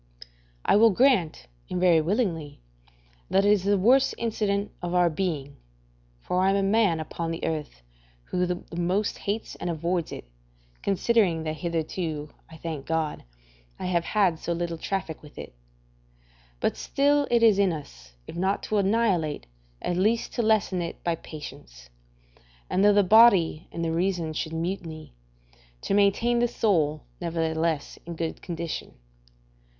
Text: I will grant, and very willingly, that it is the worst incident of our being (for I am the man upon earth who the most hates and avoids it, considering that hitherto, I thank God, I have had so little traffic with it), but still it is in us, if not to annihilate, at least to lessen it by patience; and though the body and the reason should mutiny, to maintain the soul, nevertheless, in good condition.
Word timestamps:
I 0.65 0.77
will 0.77 0.89
grant, 0.89 1.45
and 1.69 1.79
very 1.79 2.01
willingly, 2.01 2.59
that 3.29 3.45
it 3.45 3.51
is 3.51 3.65
the 3.65 3.77
worst 3.77 4.15
incident 4.17 4.71
of 4.81 4.95
our 4.95 5.11
being 5.11 5.57
(for 6.21 6.41
I 6.41 6.49
am 6.49 6.55
the 6.55 6.63
man 6.63 6.99
upon 6.99 7.39
earth 7.45 7.83
who 8.23 8.47
the 8.47 8.63
most 8.75 9.19
hates 9.19 9.53
and 9.57 9.69
avoids 9.69 10.11
it, 10.11 10.25
considering 10.81 11.43
that 11.43 11.57
hitherto, 11.57 12.31
I 12.49 12.57
thank 12.57 12.87
God, 12.87 13.25
I 13.77 13.85
have 13.85 14.03
had 14.05 14.39
so 14.39 14.53
little 14.53 14.79
traffic 14.79 15.21
with 15.21 15.37
it), 15.37 15.53
but 16.59 16.75
still 16.77 17.27
it 17.29 17.43
is 17.43 17.59
in 17.59 17.71
us, 17.71 18.13
if 18.25 18.35
not 18.35 18.63
to 18.63 18.79
annihilate, 18.79 19.45
at 19.83 19.97
least 19.97 20.33
to 20.33 20.41
lessen 20.41 20.81
it 20.81 21.03
by 21.03 21.13
patience; 21.13 21.91
and 22.71 22.83
though 22.83 22.91
the 22.91 23.03
body 23.03 23.67
and 23.71 23.85
the 23.85 23.91
reason 23.93 24.33
should 24.33 24.53
mutiny, 24.53 25.13
to 25.81 25.93
maintain 25.93 26.39
the 26.39 26.47
soul, 26.47 27.03
nevertheless, 27.21 27.99
in 28.07 28.15
good 28.15 28.41
condition. 28.41 28.95